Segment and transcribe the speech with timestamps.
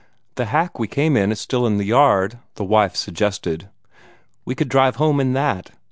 [0.33, 3.69] "The hack we came in is still there in the yard," the wife suggested.
[4.45, 5.69] "We could drive home in that.